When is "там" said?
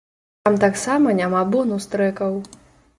0.47-0.57